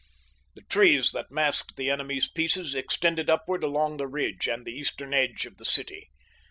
The 0.55 0.63
trees 0.63 1.11
that 1.11 1.29
masked 1.29 1.75
the 1.75 1.91
enemy's 1.91 2.27
pieces 2.27 2.73
extended 2.73 3.29
upward 3.29 3.63
along 3.63 3.97
the 3.97 4.07
ridge 4.07 4.47
and 4.47 4.65
the 4.65 4.73
eastern 4.75 5.13
edge 5.13 5.45
of 5.45 5.57
the 5.57 5.63
city. 5.65 6.09